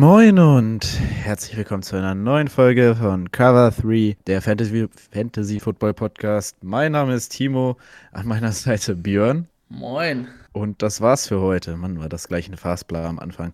[0.00, 5.92] Moin und herzlich willkommen zu einer neuen Folge von Cover 3, der Fantasy, Fantasy Football
[5.92, 6.56] Podcast.
[6.64, 7.76] Mein Name ist Timo,
[8.10, 9.46] an meiner Seite Björn.
[9.68, 10.26] Moin.
[10.52, 11.76] Und das war's für heute.
[11.76, 13.52] Mann, war das gleich eine Fastbla am Anfang.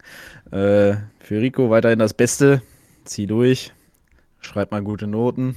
[0.52, 2.62] Äh, für Rico weiterhin das Beste.
[3.04, 3.72] Zieh durch.
[4.38, 5.56] Schreib mal gute Noten,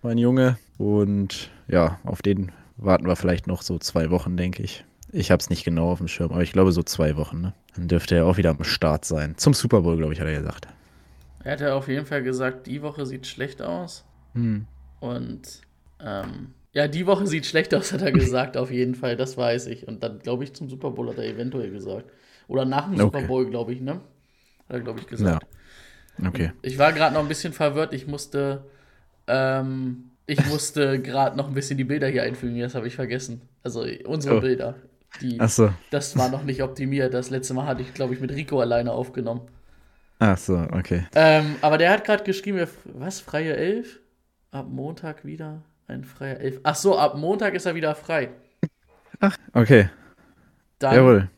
[0.00, 0.56] mein Junge.
[0.78, 4.82] Und ja, auf den warten wir vielleicht noch so zwei Wochen, denke ich.
[5.16, 7.40] Ich habe es nicht genau auf dem Schirm, aber ich glaube so zwei Wochen.
[7.40, 7.54] Ne?
[7.74, 9.34] Dann dürfte er auch wieder am Start sein.
[9.38, 10.68] Zum Super Bowl, glaube ich, hat er gesagt.
[11.42, 14.04] Er hat ja auf jeden Fall gesagt, die Woche sieht schlecht aus.
[14.34, 14.66] Hm.
[15.00, 15.62] Und
[16.00, 19.68] ähm, ja, die Woche sieht schlecht aus, hat er gesagt, auf jeden Fall, das weiß
[19.68, 19.88] ich.
[19.88, 22.10] Und dann, glaube ich, zum Super Bowl hat er eventuell gesagt.
[22.48, 23.02] Oder nach dem Okay.
[23.02, 23.92] Super Bowl, glaube ich, ne?
[23.92, 24.00] Hat
[24.76, 25.46] er, glaube ich, gesagt.
[26.26, 26.52] Okay.
[26.62, 27.94] Ich war gerade noch ein bisschen verwirrt.
[27.94, 28.64] Ich musste,
[29.26, 32.58] ähm, ich musste gerade noch ein bisschen die Bilder hier einfügen.
[32.60, 33.40] Das habe ich vergessen.
[33.62, 34.40] Also unsere Oh.
[34.40, 34.74] Bilder.
[35.20, 35.70] Die, Ach so.
[35.90, 37.14] Das war noch nicht optimiert.
[37.14, 39.42] Das letzte Mal hatte ich, glaube ich, mit Rico alleine aufgenommen.
[40.18, 41.06] Ach so, okay.
[41.14, 44.00] Ähm, aber der hat gerade geschrieben, wir- was, freie Elf?
[44.50, 46.60] Ab Montag wieder ein freier Elf.
[46.62, 48.30] Ach so, ab Montag ist er wieder frei.
[49.54, 49.88] Okay,
[50.78, 51.30] Dann, jawohl.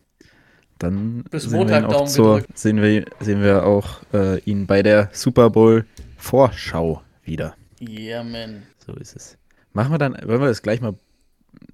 [0.79, 2.59] Dann Bis sehen wir Montag ihn auch Daumen zur, gedrückt.
[2.59, 5.85] sehen wir, sehen wir auch äh, ihn bei der Super Bowl
[6.17, 7.55] Vorschau wieder.
[7.81, 8.65] Ja, man.
[8.85, 9.37] So ist es.
[9.73, 10.95] Machen wir dann, wollen wir das gleich mal,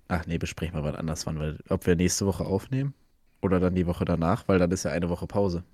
[0.09, 2.95] ach nee, besprechen wir was anders, wann wir, ob wir nächste Woche aufnehmen
[3.43, 5.65] oder dann die Woche danach, weil dann ist ja eine Woche Pause.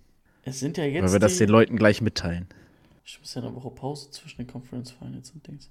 [0.42, 1.12] Es sind ja Weil jetzt.
[1.12, 2.46] wir das den Leuten gleich mitteilen.
[3.04, 5.68] Ich muss ja eine Woche Pause zwischen den Conference Finals und Dings.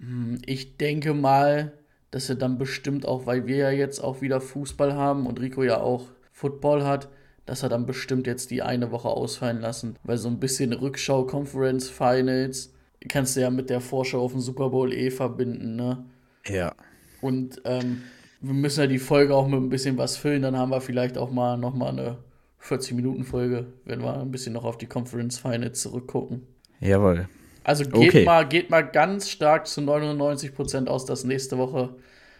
[0.00, 1.72] Hm, Ich denke mal,
[2.10, 5.62] dass er dann bestimmt auch, weil wir ja jetzt auch wieder Fußball haben und Rico
[5.62, 7.08] ja auch Football hat,
[7.46, 9.96] dass er dann bestimmt jetzt die eine Woche ausfallen lassen.
[10.02, 12.72] Weil so ein bisschen Rückschau Conference Finals
[13.08, 16.04] kannst du ja mit der Vorschau auf den Super Bowl eh verbinden, ne?
[16.48, 16.74] Ja.
[17.20, 18.02] Und ähm,
[18.40, 20.42] wir müssen ja die Folge auch mit ein bisschen was füllen.
[20.42, 22.18] Dann haben wir vielleicht auch mal noch mal eine
[22.62, 26.46] 40-Minuten-Folge, wenn wir ein bisschen noch auf die Conference Finals zurückgucken.
[26.80, 27.28] Jawohl.
[27.64, 28.24] Also geht, Okay.
[28.24, 31.94] mal, geht mal ganz stark zu 99% aus, dass nächste Woche,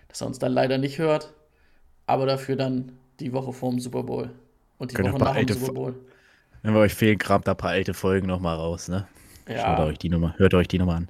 [0.09, 1.33] dass er uns dann leider nicht hört.
[2.07, 4.31] Aber dafür dann die Woche vorm Super Bowl.
[4.79, 5.95] Und die Können Woche nach dem Super Bowl.
[6.63, 9.07] Wenn wir euch fehlen, kramt da ein paar alte Folgen nochmal raus, ne?
[9.49, 11.09] Schaut Ja, euch die Nummer, hört euch die Nummer an.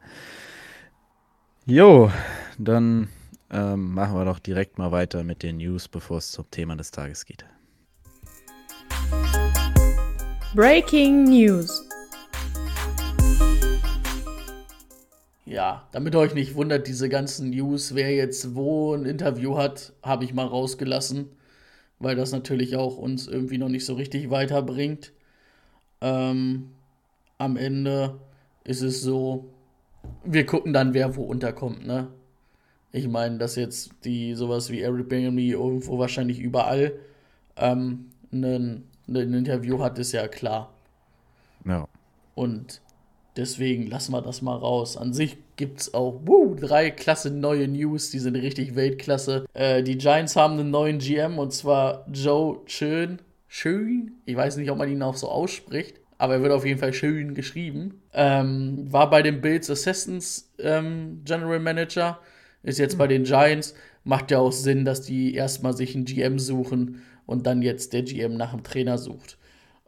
[1.67, 2.11] Jo,
[2.59, 3.09] dann
[3.50, 6.91] ähm, machen wir doch direkt mal weiter mit den News, bevor es zum Thema des
[6.91, 7.44] Tages geht.
[10.55, 11.87] Breaking News.
[15.47, 19.93] ja, damit ihr euch nicht wundert, diese ganzen News, wer jetzt wo ein Interview hat,
[20.03, 21.31] habe ich mal rausgelassen.
[21.99, 25.12] Weil das natürlich auch uns irgendwie noch nicht so richtig weiterbringt.
[26.03, 26.72] Ähm,
[27.39, 28.19] am Ende
[28.65, 29.47] ist es so,
[30.25, 32.09] wir gucken dann, wer wo unterkommt, ne?
[32.97, 36.95] Ich meine, dass jetzt die sowas wie Eric Bingamy irgendwo wahrscheinlich überall
[37.59, 40.73] ähm, ein, ein Interview hat, ist ja klar.
[41.67, 41.87] Ja.
[42.34, 42.81] Und
[43.37, 44.97] deswegen lassen wir das mal raus.
[44.97, 49.45] An sich gibt es auch wuh, drei klasse neue News, die sind richtig Weltklasse.
[49.53, 53.19] Äh, die Giants haben einen neuen GM und zwar Joe Schön.
[53.47, 54.13] Schön?
[54.25, 56.95] Ich weiß nicht, ob man ihn auch so ausspricht, aber er wird auf jeden Fall
[56.95, 58.01] schön geschrieben.
[58.15, 62.19] Ähm, war bei den Bills Assistants ähm, General Manager,
[62.66, 63.75] ist jetzt bei den Giants.
[64.04, 68.03] Macht ja auch Sinn, dass die erstmal sich einen GM suchen und dann jetzt der
[68.03, 69.38] GM nach einem Trainer sucht.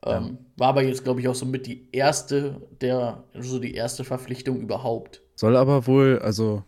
[0.04, 4.04] Ähm, war aber jetzt, glaube ich, auch so mit die erste, der, so die erste
[4.04, 5.22] Verpflichtung überhaupt.
[5.34, 6.62] Soll aber wohl, also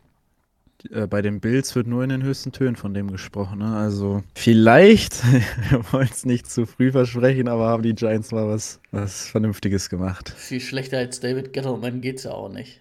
[0.90, 3.60] äh, bei den Bills wird nur in den höchsten Tönen von dem gesprochen.
[3.60, 3.76] Ne?
[3.76, 5.22] Also vielleicht,
[5.70, 9.88] wir wollen es nicht zu früh versprechen, aber haben die Giants mal was, was Vernünftiges
[9.90, 10.30] gemacht.
[10.30, 12.80] Viel schlechter als David Gettleman geht's ja auch nicht.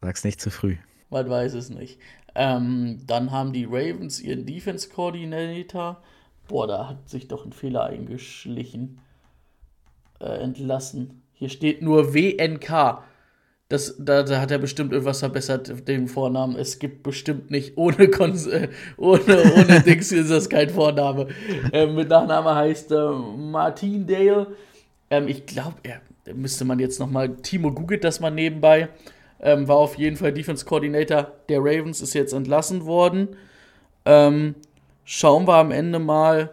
[0.00, 0.76] Sag's nicht zu früh.
[1.10, 1.98] Man weiß es nicht.
[2.34, 6.02] Ähm, dann haben die Ravens ihren Defense Coordinator.
[6.48, 8.98] Boah, da hat sich doch ein Fehler eingeschlichen.
[10.20, 11.22] Äh, entlassen.
[11.32, 13.02] Hier steht nur WNK.
[13.68, 16.56] Das, da, da hat er bestimmt irgendwas verbessert, den Vornamen.
[16.56, 21.28] Es gibt bestimmt nicht ohne Kons äh, ohne, ohne Dings ist das kein Vorname.
[21.72, 24.48] Ähm, mit Nachname heißt äh, Martin Dale.
[25.10, 25.96] Ähm, ich glaube, ja,
[26.34, 27.36] müsste man jetzt noch mal.
[27.36, 28.90] Timo googelt das mal nebenbei.
[29.40, 33.36] Ähm, war auf jeden Fall Defense Coordinator der Ravens, ist jetzt entlassen worden.
[34.06, 34.54] Ähm,
[35.04, 36.50] schauen wir am Ende mal,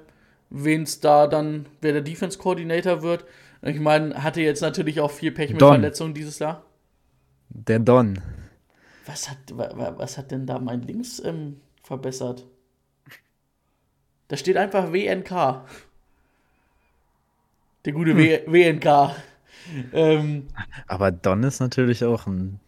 [0.50, 3.26] wen es da dann, wer der Defense Coordinator wird.
[3.62, 5.74] Ich meine, hatte jetzt natürlich auch viel Pech mit Don.
[5.74, 6.64] Verletzungen dieses Jahr.
[7.50, 8.20] Der Don.
[9.06, 12.46] Was hat, wa- wa- was hat denn da mein Links ähm, verbessert?
[14.28, 15.62] Da steht einfach WNK.
[17.86, 19.16] Der gute w WNK.
[19.94, 20.48] Ähm,
[20.88, 22.60] Aber Don ist natürlich auch ein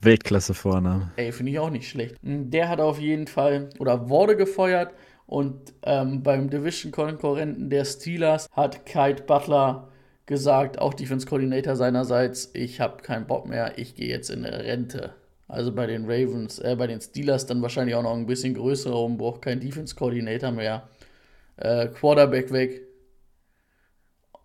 [0.00, 1.12] Weltklasse-Vorname.
[1.16, 2.16] ey, finde ich auch nicht schlecht.
[2.22, 4.92] Der hat auf jeden Fall oder wurde gefeuert
[5.26, 9.88] und ähm, beim Division-Konkurrenten der Steelers hat Kite Butler
[10.26, 15.14] gesagt, auch Defense Coordinator seinerseits, ich habe keinen Bock mehr, ich gehe jetzt in Rente.
[15.48, 19.00] Also bei den Ravens, äh, bei den Steelers dann wahrscheinlich auch noch ein bisschen größerer
[19.00, 20.88] Umbruch, kein Defense Coordinator mehr.
[21.56, 22.82] Äh, Quarterback weg.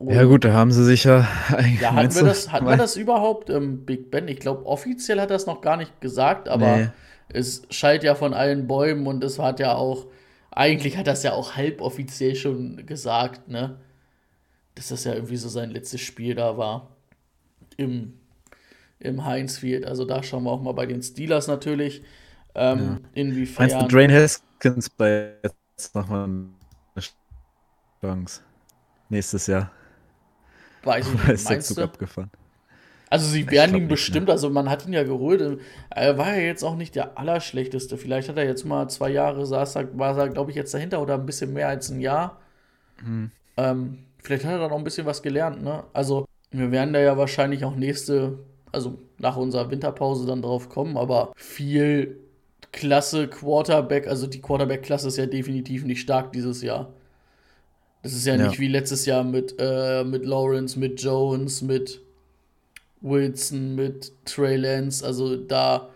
[0.07, 1.81] Ja, gut, da haben sie sich ja eigentlich.
[1.81, 4.27] Ja, hatten wir das, hatten wir das überhaupt, ähm, Big Ben?
[4.27, 6.89] Ich glaube, offiziell hat er es noch gar nicht gesagt, aber Nee.
[7.29, 10.07] es schallt ja von allen Bäumen und es hat ja auch,
[10.51, 13.79] eigentlich hat das ja auch halboffiziell schon gesagt, ne?
[14.75, 16.95] Dass das ja irgendwie so sein letztes Spiel da war.
[17.77, 18.13] Im,
[18.99, 19.85] im Heinz Field.
[19.85, 22.03] Also da schauen wir auch mal bei den Steelers natürlich.
[22.55, 23.67] Ähm, Inwiefern.
[23.67, 27.03] Meinst du, Drain Haskins bei jetzt nochmal eine
[28.01, 28.41] Chance?
[29.09, 29.71] Nächstes Jahr.
[30.83, 31.83] Weiß ich nicht, ist der Zug du?
[31.83, 32.31] abgefahren?
[33.09, 35.59] Also sie werden ihn bestimmt, also man hat ihn ja geholt.
[35.89, 37.97] Er war ja jetzt auch nicht der Allerschlechteste.
[37.97, 41.15] Vielleicht hat er jetzt mal zwei Jahre, saß, war er, glaube ich, jetzt dahinter oder
[41.15, 42.39] ein bisschen mehr als ein Jahr.
[43.03, 43.31] Hm.
[43.57, 45.83] Ähm, vielleicht hat er da noch ein bisschen was gelernt, ne?
[45.91, 48.39] Also wir werden da ja wahrscheinlich auch nächste,
[48.71, 52.17] also nach unserer Winterpause dann drauf kommen, aber viel
[52.71, 56.93] Klasse Quarterback, also die Quarterback-Klasse ist ja definitiv nicht stark dieses Jahr.
[58.03, 58.47] Das ist ja, Ja.
[58.47, 62.01] nicht wie letztes Jahr mit, äh, mit Lawrence, mit Jones, mit
[63.01, 65.05] Wilson, mit Trey Lance.
[65.05, 65.89] Also da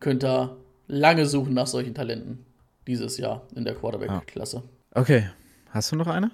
[0.00, 0.56] könnt ihr
[0.88, 2.44] lange suchen nach solchen Talenten
[2.86, 4.62] dieses Jahr in der Quarterback-Klasse.
[4.92, 5.30] Okay.
[5.70, 6.30] Hast du noch eine?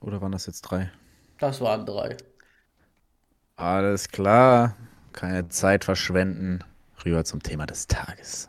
[0.00, 0.90] Oder waren das jetzt drei?
[1.38, 2.16] Das waren drei.
[3.56, 4.76] Alles klar.
[5.12, 6.60] Keine Zeit verschwenden.
[7.04, 8.48] Rüber zum Thema des Tages.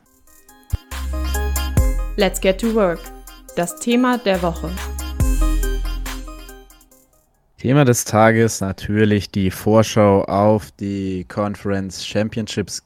[2.15, 2.99] Let's get to work.
[3.55, 4.69] Das Thema der Woche.
[7.63, 12.83] Thema des Tages natürlich die Vorschau auf die Conference Championships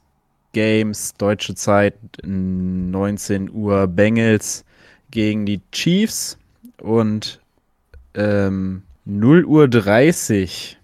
[0.52, 1.14] Games.
[1.18, 4.64] Deutsche Zeit 19 Uhr Bengals
[5.10, 6.38] gegen die Chiefs
[6.80, 7.40] und
[8.14, 10.78] ähm, 0 Uhr 30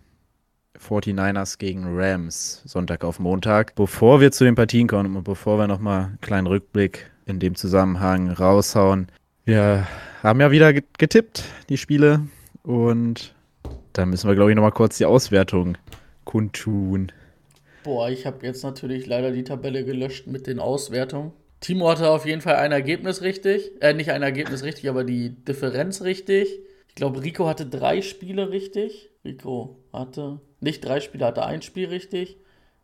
[0.77, 3.77] 49ers gegen Rams, Sonntag auf Montag.
[3.77, 7.55] Bevor wir zu den Partien kommen und bevor wir nochmal einen kleinen Rückblick in dem
[7.55, 9.07] Zusammenhang raushauen.
[9.45, 9.87] Wir
[10.25, 12.27] haben ja wieder get- getippt, die Spiele.
[12.65, 13.34] Und
[13.95, 15.79] da müssen wir, glaube ich, nochmal kurz die Auswertung
[16.25, 17.13] kundtun.
[17.85, 21.33] Boah, ich habe jetzt natürlich leider die Tabelle gelöscht mit den Auswertungen.
[21.61, 23.71] Timo hatte auf jeden Fall ein Ergebnis richtig.
[23.81, 26.59] Äh, nicht ein Ergebnis richtig, aber die Differenz richtig.
[26.89, 29.11] Ich glaube, Rico hatte drei Spiele richtig.
[29.25, 32.37] Rico hatte nicht drei Spiele, hatte ein Spiel richtig.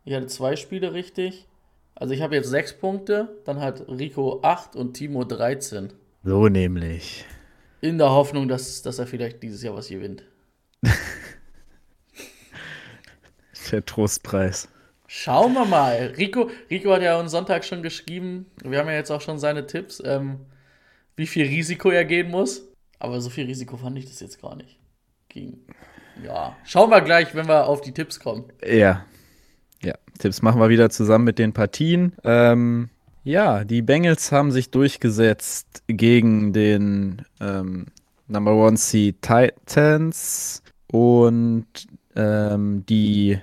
[0.05, 1.47] Ich hatte zwei Spiele richtig.
[1.93, 3.35] Also ich habe jetzt sechs Punkte.
[3.43, 5.93] Dann hat Rico acht und Timo 13.
[6.23, 7.25] So nämlich.
[7.81, 10.23] In der Hoffnung, dass, dass er vielleicht dieses Jahr was gewinnt.
[13.71, 14.67] Der Trostpreis.
[15.07, 16.13] Schauen wir mal.
[16.17, 19.67] Rico, Rico hat ja am Sonntag schon geschrieben, wir haben ja jetzt auch schon seine
[19.67, 20.39] Tipps, ähm,
[21.15, 22.63] wie viel Risiko er gehen muss.
[22.99, 24.77] Aber so viel Risiko fand ich das jetzt gar nicht.
[25.29, 25.57] Ging.
[26.23, 26.55] Ja.
[26.63, 28.45] Schauen wir gleich, wenn wir auf die Tipps kommen.
[28.65, 29.05] Ja.
[29.81, 32.13] Ja, Tipps machen wir wieder zusammen mit den Partien.
[32.23, 32.89] Ähm,
[33.23, 37.87] ja, die Bengals haben sich durchgesetzt gegen den ähm,
[38.27, 40.60] Number One Seed Titans
[40.91, 41.65] und
[42.15, 43.39] ähm, die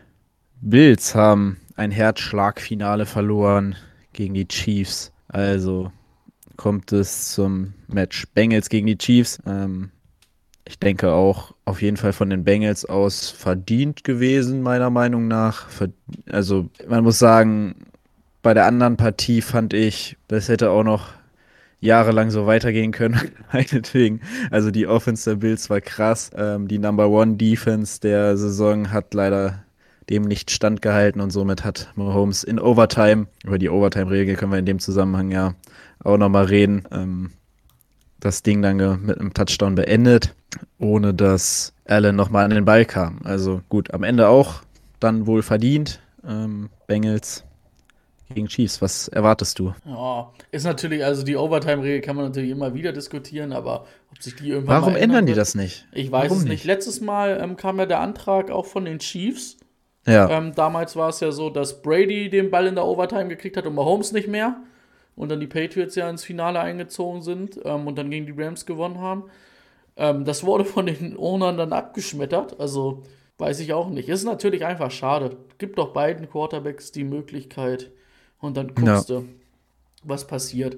[0.61, 3.77] Bills haben ein Herzschlagfinale verloren
[4.13, 5.13] gegen die Chiefs.
[5.29, 5.91] Also
[6.57, 9.39] kommt es zum Match Bengals gegen die Chiefs.
[9.47, 9.91] Ähm,
[10.67, 15.67] ich denke auch auf jeden Fall von den Bengals aus verdient gewesen, meiner Meinung nach.
[16.31, 17.87] Also man muss sagen,
[18.43, 21.18] bei der anderen Partie fand ich, das hätte auch noch
[21.81, 23.21] jahrelang so weitergehen können,
[23.53, 24.21] meinetwegen.
[24.51, 26.31] Also die Offense der Bills war krass.
[26.37, 29.65] Ähm, die Number One Defense der Saison hat leider
[30.11, 34.67] dem nicht standgehalten und somit hat Mahomes in Overtime, über die Overtime-Regel können wir in
[34.67, 35.55] dem Zusammenhang ja
[36.03, 37.31] auch nochmal reden, ähm,
[38.21, 40.35] das Ding dann mit einem Touchdown beendet,
[40.79, 43.21] ohne dass Allen nochmal an den Ball kam.
[43.25, 44.63] Also gut, am Ende auch
[44.99, 46.01] dann wohl verdient.
[46.27, 47.45] Ähm, Bengals
[48.35, 49.75] gegen Chiefs, was erwartest du?
[49.85, 54.35] Ja, ist natürlich, also die Overtime-Regel kann man natürlich immer wieder diskutieren, aber ob sich
[54.37, 55.37] die irgendwann Warum ändern die wird?
[55.37, 55.89] das nicht?
[55.93, 56.65] Ich weiß Warum es nicht.
[56.65, 59.57] Letztes Mal ähm, kam ja der Antrag auch von den Chiefs.
[60.07, 63.57] Ja, Ähm, damals war es ja so, dass Brady den Ball in der Overtime gekriegt
[63.57, 64.57] hat und Mahomes nicht mehr.
[65.17, 68.67] Und dann die Patriots ja ins Finale eingezogen sind ähm, und dann gegen die Rams
[68.67, 69.25] gewonnen haben.
[69.97, 72.61] Ähm, das wurde von den Ownern dann abgeschmettert.
[72.61, 73.05] Also
[73.39, 74.09] weiß ich auch nicht.
[74.09, 75.37] Ist natürlich einfach schade.
[75.59, 77.91] Gibt doch beiden Quarterbacks die Möglichkeit
[78.41, 79.17] und dann guckst ja.
[79.17, 79.29] du,
[80.05, 80.77] was passiert.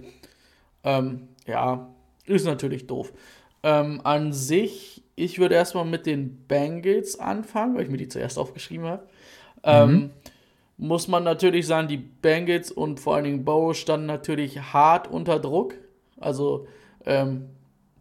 [0.84, 1.88] Ähm, ja,
[2.26, 3.12] ist natürlich doof.
[3.62, 8.38] Ähm, an sich, ich würde erstmal mit den Bengals anfangen, weil ich mir die zuerst
[8.38, 9.06] aufgeschrieben habe.
[9.62, 10.10] Ähm, mhm.
[10.78, 15.38] muss man natürlich sagen, die Bengals und vor allen Dingen Burrow standen natürlich hart unter
[15.38, 15.74] Druck.
[16.18, 16.66] Also
[17.04, 17.50] ähm,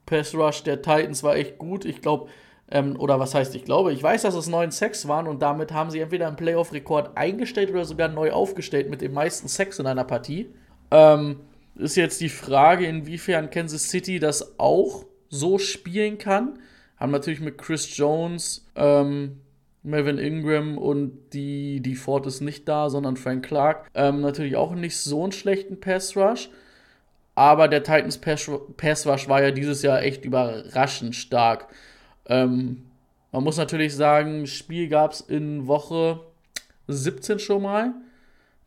[0.05, 1.83] Pass Rush der Titans war echt gut.
[1.83, 2.29] Ich glaube,
[2.71, 5.71] ähm, oder was heißt ich glaube, ich weiß, dass es neun Sex waren und damit
[5.71, 9.87] haben sie entweder einen Playoff-Rekord eingestellt oder sogar neu aufgestellt mit den meisten Sex in
[9.87, 10.49] einer Partie.
[10.91, 11.37] Ähm,
[11.75, 16.59] ist jetzt die Frage, inwiefern Kansas City das auch so spielen kann.
[16.97, 19.39] Haben natürlich mit Chris Jones, ähm,
[19.81, 23.89] Melvin Ingram und die, die Ford ist nicht da, sondern Frank Clark.
[23.93, 26.49] Ähm, natürlich auch nicht so einen schlechten Pass Rush.
[27.35, 31.69] Aber der Titans Pass, Pass Rush war ja dieses Jahr echt überraschend stark.
[32.29, 32.83] Ähm,
[33.31, 36.21] man muss natürlich sagen, Spiel gab es in Woche
[36.87, 37.93] 17 schon mal.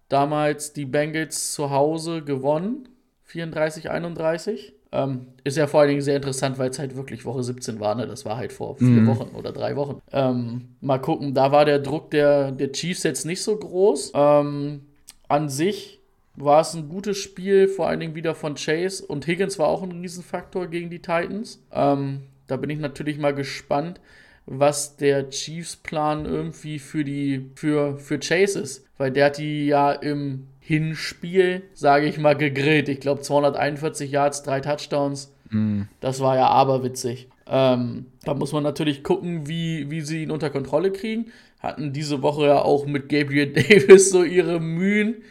[0.09, 2.89] Damals die Bengals zu Hause gewonnen.
[3.25, 4.75] 34, 31.
[4.95, 7.95] Ähm, ist ja vor allen Dingen sehr interessant, weil es halt wirklich Woche 17 war.
[7.95, 8.07] Ne?
[8.07, 9.07] Das war halt vor vier mhm.
[9.07, 10.03] Wochen oder drei Wochen.
[10.13, 14.13] Ähm, mal gucken, da war der Druck der, der Chiefs jetzt nicht so groß.
[14.15, 14.83] Ähm,
[15.29, 16.01] an sich
[16.37, 19.05] war es ein gutes Spiel, vor allen Dingen wieder von Chase.
[19.05, 21.63] Und Higgins war auch ein Riesenfaktor gegen die Titans.
[21.73, 23.99] Ähm, da bin ich natürlich mal gespannt,
[24.45, 28.85] was der Chiefs-Plan irgendwie für die für, für Chase ist.
[28.99, 32.91] Weil der hat die ja im Hinspiel, sage ich mal, gegrillt.
[32.91, 35.33] Ich glaube 241 Yards, drei Touchdowns.
[35.49, 35.85] Mm.
[36.01, 37.29] Das war ja aberwitzig.
[37.47, 41.33] Ähm, da muss man natürlich gucken, wie, wie sie ihn unter Kontrolle kriegen.
[41.59, 45.23] Hatten diese Woche ja auch mit Gabriel Davis so ihre Mühen.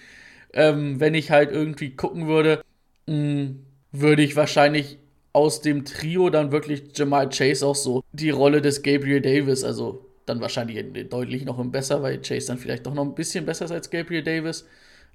[0.53, 2.63] Ähm, wenn ich halt irgendwie gucken würde,
[3.05, 3.59] mh, mm,
[3.91, 4.97] würde ich wahrscheinlich
[5.33, 10.05] aus dem Trio dann wirklich Jamal Chase auch so die Rolle des Gabriel Davis, also
[10.25, 13.71] dann wahrscheinlich deutlich noch besser, weil Chase dann vielleicht doch noch ein bisschen besser ist
[13.71, 14.65] als Gabriel Davis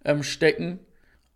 [0.04, 0.78] ähm, stecken.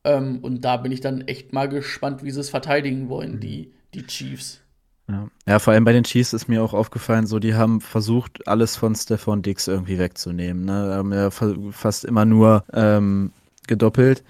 [0.04, 3.40] Ähm, und da bin ich dann echt mal gespannt, wie sie es verteidigen wollen, mhm.
[3.40, 4.60] die, die Chiefs.
[5.08, 5.28] Ja.
[5.46, 5.58] ja.
[5.58, 8.94] vor allem bei den Chiefs ist mir auch aufgefallen, so die haben versucht, alles von
[8.94, 10.64] Stefan Dix irgendwie wegzunehmen.
[10.64, 10.94] Ne?
[10.94, 13.32] Haben ja fast immer nur ähm,
[13.66, 14.25] gedoppelt.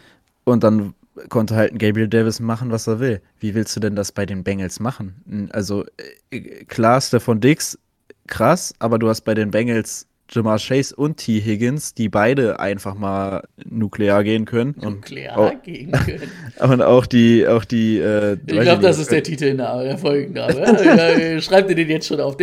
[0.45, 0.95] Und dann
[1.29, 3.21] konnte halt ein Gabriel Davis machen, was er will.
[3.38, 5.50] Wie willst du denn das bei den Bengals machen?
[5.52, 5.85] Also
[6.31, 7.79] äh, klar, Stefan Dix,
[8.26, 11.40] krass, aber du hast bei den Bengals Jamar Chase und T.
[11.40, 14.76] Higgins, die beide einfach mal nuklear gehen können.
[14.81, 16.31] Nuklear auch, gehen können.
[16.73, 17.99] und auch die, auch die.
[17.99, 20.55] Äh, ich glaube, das ist der Titel der Folgenname.
[21.35, 22.37] ja, schreib dir den jetzt schon auf.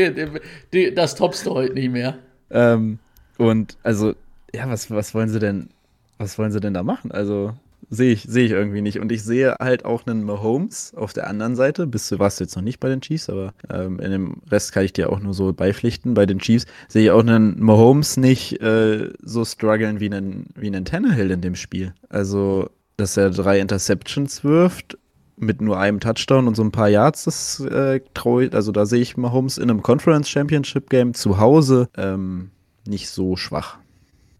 [0.95, 2.17] Das toppst du heute nicht mehr.
[2.51, 2.99] Ähm,
[3.37, 4.13] und also,
[4.53, 5.69] ja, was, was wollen sie denn?
[6.17, 7.11] Was wollen sie denn da machen?
[7.11, 7.53] Also,
[7.89, 8.99] Sehe ich, sehe ich irgendwie nicht.
[8.99, 11.87] Und ich sehe halt auch einen Mahomes auf der anderen Seite.
[11.87, 14.83] Bist du warst jetzt noch nicht bei den Chiefs, aber ähm, in dem Rest kann
[14.83, 16.13] ich dir auch nur so beipflichten.
[16.13, 20.67] Bei den Chiefs sehe ich auch einen Mahomes nicht äh, so strugglen wie einen, wie
[20.67, 21.93] einen Tannehill in dem Spiel.
[22.09, 24.97] Also, dass er drei Interceptions wirft
[25.37, 28.85] mit nur einem Touchdown und so ein paar Yards, das äh, traue ich, also da
[28.85, 32.49] sehe ich Mahomes in einem Conference Championship Game zu Hause ähm,
[32.87, 33.77] nicht so schwach.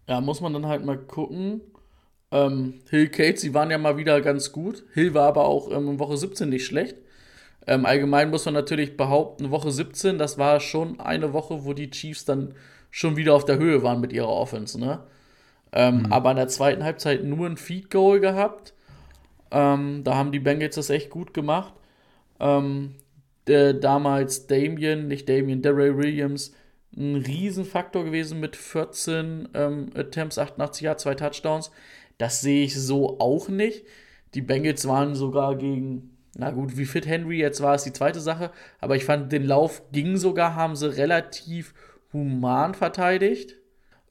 [0.07, 1.61] Ja, muss man dann halt mal gucken
[2.31, 4.83] ähm, Hill Cates, sie waren ja mal wieder ganz gut.
[4.93, 6.95] Hill war aber auch ähm, in Woche 17 nicht schlecht.
[7.65, 11.89] Ähm, allgemein muss man natürlich behaupten, Woche 17, das war schon eine Woche, wo die
[11.89, 12.53] Chiefs dann
[12.91, 15.03] schon wieder auf der Höhe waren mit ihrer Offense, ne?
[15.73, 16.13] Ähm, mhm.
[16.13, 18.73] Aber in der zweiten Halbzeit nur ein Feed Goal gehabt.
[19.51, 21.73] Ähm, da haben die Bengals das echt gut gemacht.
[22.39, 22.95] Ähm,
[23.47, 26.53] der, damals Damien, nicht Damien, Darrell Williams,
[26.95, 31.71] ein Riesenfaktor gewesen mit 14 ähm, Attempts, 88 Yards, zwei Touchdowns.
[32.17, 33.85] Das sehe ich so auch nicht.
[34.33, 38.19] Die Bengals waren sogar gegen, na gut, wie fit Henry jetzt war, ist die zweite
[38.19, 38.51] Sache.
[38.79, 41.73] Aber ich fand, den Lauf ging sogar, haben sie relativ
[42.11, 43.55] human verteidigt.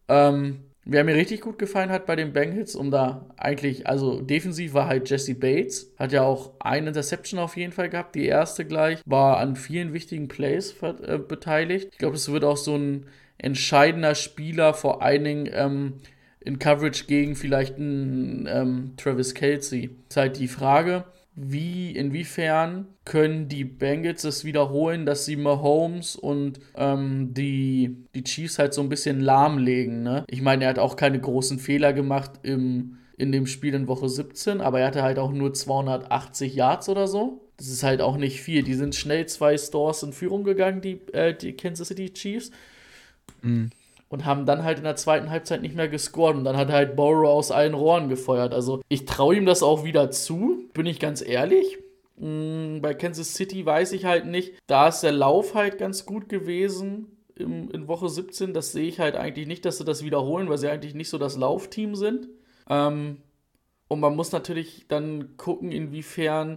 [0.08, 4.72] Ähm, Wer mir richtig gut gefallen hat bei den Bengals, um da eigentlich, also defensiv
[4.72, 8.64] war halt Jesse Bates, hat ja auch eine Interception auf jeden Fall gehabt, die erste
[8.64, 11.88] gleich, war an vielen wichtigen Plays äh, beteiligt.
[11.90, 15.94] Ich glaube, es wird auch so ein entscheidender Spieler, vor allen Dingen ähm,
[16.46, 19.90] in Coverage gegen vielleicht einen ähm, Travis Kelsey.
[20.08, 26.60] Ist halt die Frage, wie, inwiefern können die Bengals es wiederholen, dass sie Mahomes und
[26.76, 30.04] ähm, die, die Chiefs halt so ein bisschen lahmlegen.
[30.04, 30.24] Ne?
[30.28, 34.08] Ich meine, er hat auch keine großen Fehler gemacht im, in dem Spiel in Woche
[34.08, 37.42] 17, aber er hatte halt auch nur 280 Yards oder so.
[37.56, 38.62] Das ist halt auch nicht viel.
[38.62, 42.52] Die sind schnell zwei Stores in Führung gegangen, die, äh, die Kansas City Chiefs.
[43.42, 43.72] Mhm
[44.16, 46.96] und haben dann halt in der zweiten Halbzeit nicht mehr gescored und dann hat halt
[46.96, 48.54] Borrow aus allen Rohren gefeuert.
[48.54, 51.76] Also ich traue ihm das auch wieder zu, bin ich ganz ehrlich.
[52.16, 54.54] Mm, bei Kansas City weiß ich halt nicht.
[54.66, 58.54] Da ist der Lauf halt ganz gut gewesen in Woche 17.
[58.54, 61.18] Das sehe ich halt eigentlich nicht, dass sie das wiederholen, weil sie eigentlich nicht so
[61.18, 62.30] das Laufteam sind.
[62.70, 63.18] Ähm,
[63.88, 66.56] und man muss natürlich dann gucken, inwiefern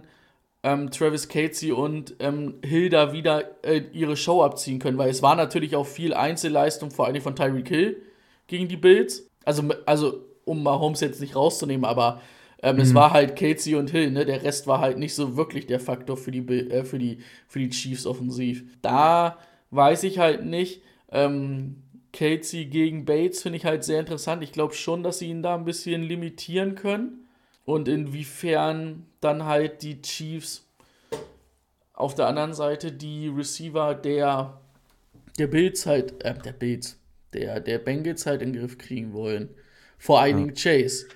[0.62, 5.34] ähm, Travis Casey und ähm, Hilda wieder äh, ihre Show abziehen können, weil es war
[5.34, 8.02] natürlich auch viel Einzelleistung, vor allem von Tyreek Hill
[8.46, 9.26] gegen die Bills.
[9.44, 12.20] Also, also um Mahomes jetzt nicht rauszunehmen, aber
[12.62, 12.82] ähm, mhm.
[12.82, 14.26] es war halt Casey und Hill, ne?
[14.26, 17.58] Der Rest war halt nicht so wirklich der Faktor für die, äh, für die, für
[17.58, 18.64] die Chiefs offensiv.
[18.82, 19.38] Da
[19.70, 20.82] weiß ich halt nicht.
[21.10, 21.76] Ähm,
[22.12, 24.42] Casey gegen Bates finde ich halt sehr interessant.
[24.42, 27.28] Ich glaube schon, dass sie ihn da ein bisschen limitieren können.
[27.70, 30.66] Und inwiefern dann halt die Chiefs
[31.92, 34.60] auf der anderen Seite die Receiver der,
[35.38, 36.98] der Bills halt, äh, der Bills,
[37.32, 39.50] der, der Bengals halt in den Griff kriegen wollen.
[39.98, 40.80] Vor allen Dingen ja.
[40.80, 41.06] Chase.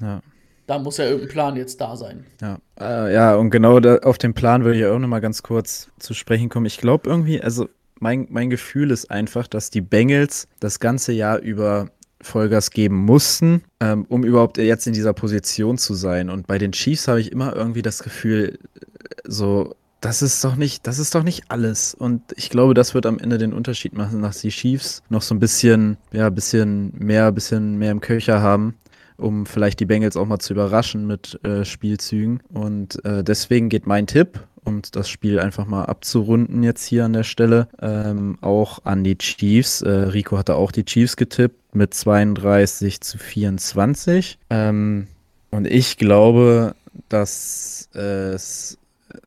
[0.00, 0.20] Ja.
[0.66, 2.26] Da muss ja irgendein Plan jetzt da sein.
[2.40, 5.44] Ja, äh, ja und genau da, auf den Plan würde ich auch noch mal ganz
[5.44, 6.66] kurz zu sprechen kommen.
[6.66, 7.68] Ich glaube irgendwie, also
[8.00, 11.88] mein, mein Gefühl ist einfach, dass die Bengals das ganze Jahr über
[12.22, 16.30] Vollgas geben mussten, ähm, um überhaupt jetzt in dieser Position zu sein.
[16.30, 18.58] Und bei den Chiefs habe ich immer irgendwie das Gefühl,
[19.24, 21.94] so, das ist doch nicht, das ist doch nicht alles.
[21.94, 25.34] Und ich glaube, das wird am Ende den Unterschied machen, dass die Chiefs noch so
[25.34, 28.74] ein bisschen, ja, bisschen mehr, bisschen mehr im Köcher haben,
[29.16, 32.40] um vielleicht die Bengals auch mal zu überraschen mit äh, Spielzügen.
[32.48, 37.12] Und äh, deswegen geht mein Tipp um das Spiel einfach mal abzurunden jetzt hier an
[37.12, 39.82] der Stelle, ähm, auch an die Chiefs.
[39.82, 44.38] Äh, Rico hatte auch die Chiefs getippt mit 32 zu 24.
[44.50, 45.06] Ähm,
[45.50, 46.74] und ich glaube,
[47.08, 48.78] dass es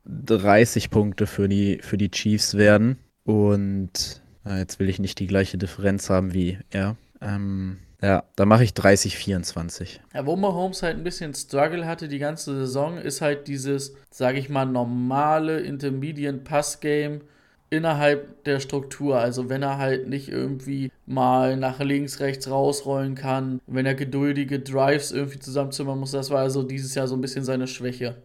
[0.05, 2.97] 30 Punkte für die, für die Chiefs werden.
[3.25, 6.95] Und äh, jetzt will ich nicht die gleiche Differenz haben wie er.
[7.21, 10.01] Ähm, ja, da mache ich 30, 24.
[10.13, 14.39] Ja, wo Mahomes halt ein bisschen Struggle hatte die ganze Saison, ist halt dieses, sage
[14.39, 17.21] ich mal, normale Intermediate Pass Game
[17.69, 19.19] innerhalb der Struktur.
[19.19, 24.59] Also wenn er halt nicht irgendwie mal nach links, rechts rausrollen kann, wenn er geduldige
[24.59, 28.21] Drives irgendwie zusammenzimmern muss, das war also dieses Jahr so ein bisschen seine Schwäche.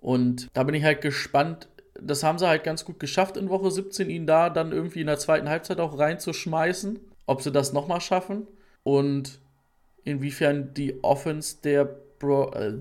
[0.00, 1.66] Und da bin ich halt gespannt.
[2.00, 5.08] Das haben sie halt ganz gut geschafft in Woche 17, ihn da dann irgendwie in
[5.08, 7.00] der zweiten Halbzeit auch reinzuschmeißen.
[7.26, 8.46] Ob sie das nochmal schaffen
[8.86, 9.40] und
[10.04, 12.74] inwiefern die Offense der Bro äh,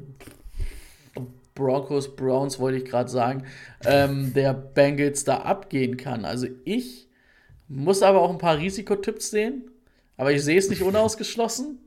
[1.56, 3.46] Broncos, Browns wollte ich gerade sagen,
[3.86, 6.24] ähm, der Bengals da abgehen kann.
[6.24, 7.08] Also ich
[7.68, 9.72] muss aber auch ein paar Risikotipps sehen,
[10.16, 11.80] aber ich sehe es nicht unausgeschlossen.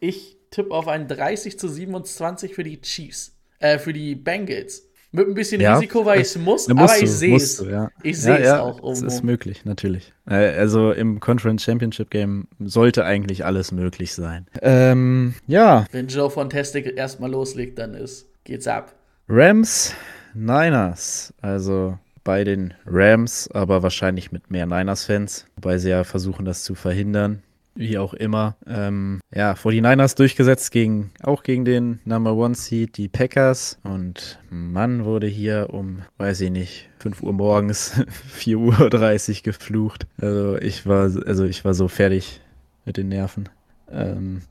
[0.00, 4.86] Ich tippe auf ein 30 zu 27 für die Chiefs, äh, für die Bengals.
[5.14, 7.64] Mit ein bisschen ja, Risiko, weil ich es muss, aber ich sehe es.
[7.64, 7.88] Ja.
[8.02, 8.90] Ich sehe es ja, auch irgendwo.
[8.90, 10.12] Es ist möglich, natürlich.
[10.28, 14.48] Äh, also im Conference Championship Game sollte eigentlich alles möglich sein.
[14.60, 15.86] Ähm, ja.
[15.92, 18.92] Wenn Joe Fantastic erstmal loslegt, dann ist, geht's ab.
[19.28, 19.94] Rams,
[20.34, 21.32] Niners.
[21.40, 26.74] Also bei den Rams, aber wahrscheinlich mit mehr Niners-Fans, wobei sie ja versuchen, das zu
[26.74, 27.43] verhindern
[27.74, 28.56] wie auch immer.
[28.66, 33.78] Ähm, ja, 49ers durchgesetzt gegen, auch gegen den Number One Seed, die Packers.
[33.82, 37.94] Und Mann wurde hier um, weiß ich nicht, 5 Uhr morgens,
[38.38, 40.06] 4.30 Uhr geflucht.
[40.20, 42.40] Also ich war, also ich war so fertig
[42.84, 43.48] mit den Nerven.
[43.90, 44.42] Ähm,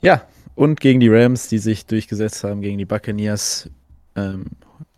[0.00, 0.22] ja,
[0.54, 3.70] und gegen die Rams, die sich durchgesetzt haben, gegen die Buccaneers,
[4.16, 4.46] ähm,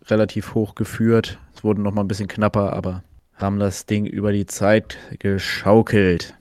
[0.07, 1.39] relativ hoch geführt.
[1.55, 3.03] Es wurde noch mal ein bisschen knapper, aber
[3.35, 6.35] haben das Ding über die Zeit geschaukelt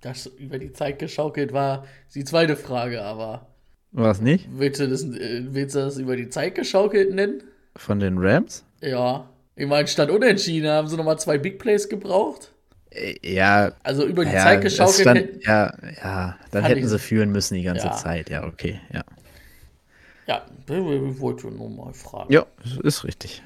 [0.00, 3.46] das über die Zeit geschaukelt war, die zweite Frage, aber.
[3.92, 4.48] War es nicht?
[4.52, 7.42] Willst du, das, äh, willst du das über die Zeit geschaukelt nennen?
[7.76, 8.64] Von den Rams?
[8.80, 9.28] Ja.
[9.56, 12.52] Ich meine, statt unentschieden haben sie nochmal zwei Big Plays gebraucht.
[12.90, 13.72] Äh, ja.
[13.82, 15.00] Also über die ja, Zeit geschaukelt.
[15.00, 17.96] Stand, ja, ja, dann hätten sie führen müssen die ganze ja.
[17.96, 18.30] Zeit.
[18.30, 19.04] Ja, okay, ja.
[20.26, 22.32] Ja, ich wollte nur mal fragen.
[22.32, 22.46] Ja,
[22.84, 23.42] ist richtig.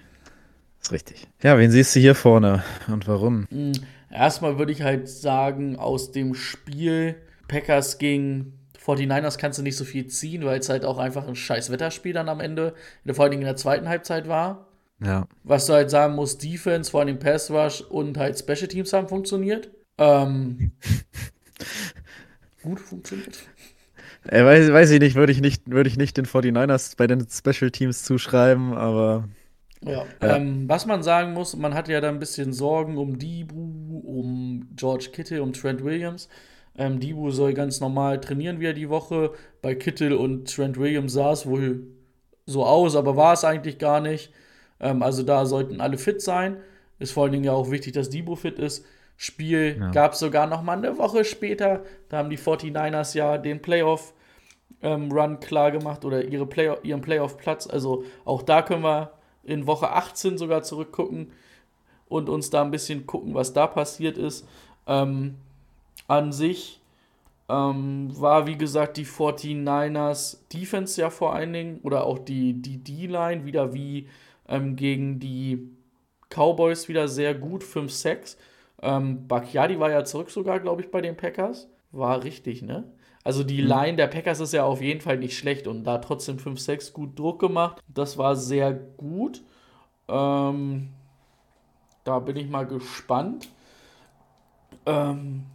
[0.82, 1.26] Ist richtig.
[1.42, 3.48] Ja, wen siehst du hier vorne und warum?
[4.14, 7.16] Erstmal würde ich halt sagen, aus dem Spiel
[7.48, 11.34] Packers gegen 49ers kannst du nicht so viel ziehen, weil es halt auch einfach ein
[11.34, 12.74] scheiß Wetterspiel dann am Ende,
[13.12, 14.68] vor allen Dingen in der zweiten Halbzeit war.
[15.04, 15.26] Ja.
[15.42, 19.08] Was du halt sagen musst, Defense, vor allem Pass Rush und halt Special Teams haben
[19.08, 19.70] funktioniert.
[19.98, 20.70] Ähm,
[22.62, 23.38] gut funktioniert.
[24.28, 27.26] Äh, weiß, weiß ich nicht, würde ich nicht, würde ich nicht den 49ers bei den
[27.28, 29.28] Special Teams zuschreiben, aber
[29.86, 30.04] ja.
[30.20, 34.68] Ähm, was man sagen muss, man hat ja da ein bisschen Sorgen um Dibu, um
[34.76, 36.28] George Kittle, um Trent Williams.
[36.76, 39.32] Ähm, Dibu soll ganz normal trainieren wieder die Woche.
[39.62, 41.86] Bei Kittle und Trent Williams sah es wohl
[42.46, 44.32] so aus, aber war es eigentlich gar nicht.
[44.80, 46.56] Ähm, also da sollten alle fit sein.
[46.98, 48.84] Ist vor allen Dingen ja auch wichtig, dass Dibu fit ist.
[49.16, 49.90] Spiel ja.
[49.90, 51.84] gab es sogar noch mal eine Woche später.
[52.08, 54.12] Da haben die 49ers ja den Playoff-Run
[54.82, 57.68] ähm, klar gemacht oder ihre Play ihren Playoff-Platz.
[57.68, 59.12] Also auch da können wir
[59.44, 61.32] in Woche 18 sogar zurückgucken
[62.08, 64.46] und uns da ein bisschen gucken, was da passiert ist.
[64.86, 65.36] Ähm,
[66.06, 66.80] an sich
[67.48, 73.44] ähm, war, wie gesagt, die 49ers Defense ja vor allen Dingen oder auch die D-Line
[73.44, 74.08] wieder wie
[74.48, 75.70] ähm, gegen die
[76.30, 78.36] Cowboys wieder sehr gut, 5-6.
[78.82, 81.68] Ähm, Bacchiadi war ja zurück sogar, glaube ich, bei den Packers.
[81.92, 82.84] War richtig, ne?
[83.24, 83.68] Also die mhm.
[83.68, 87.18] Line der Packers ist ja auf jeden Fall nicht schlecht und da trotzdem 5-6 gut
[87.18, 87.82] Druck gemacht.
[87.88, 89.42] Das war sehr gut.
[90.08, 90.90] Ähm,
[92.04, 93.48] da bin ich mal gespannt.
[94.84, 95.46] Ähm,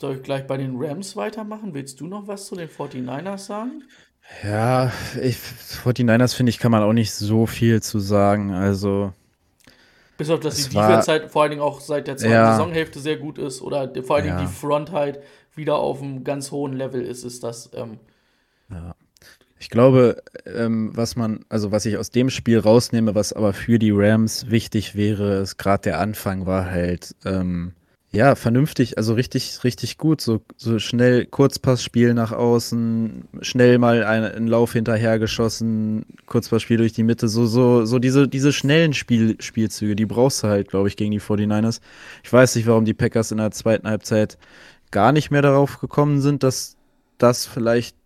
[0.00, 1.74] soll ich gleich bei den Rams weitermachen?
[1.74, 3.84] Willst du noch was zu den 49ers sagen?
[4.42, 8.52] Ja, ich, 49ers finde ich, kann man auch nicht so viel zu sagen.
[8.52, 9.12] Also.
[10.16, 13.00] Bis auf, dass die Defense halt vor allen Dingen auch seit der zweiten ja, Saisonhälfte
[13.00, 14.44] sehr gut ist oder vor allen Dingen ja.
[14.44, 15.20] die Front halt
[15.58, 17.70] wieder auf einem ganz hohen Level ist, ist das.
[17.74, 17.98] Ähm,
[18.70, 18.94] ja.
[19.60, 23.78] Ich glaube, ähm, was man, also was ich aus dem Spiel rausnehme, was aber für
[23.78, 27.72] die Rams wichtig wäre, ist gerade der Anfang war halt, ähm,
[28.10, 30.22] ja, vernünftig, also richtig, richtig gut.
[30.22, 37.28] So, so schnell Kurzpassspiel nach außen, schnell mal einen Lauf hinterhergeschossen, Kurzpassspiel durch die Mitte,
[37.28, 41.10] so, so, so diese, diese schnellen Spiel, Spielzüge, die brauchst du halt, glaube ich, gegen
[41.10, 41.80] die 49ers.
[42.22, 44.38] Ich weiß nicht, warum die Packers in der zweiten Halbzeit
[44.90, 46.76] gar nicht mehr darauf gekommen sind, dass
[47.18, 47.96] das vielleicht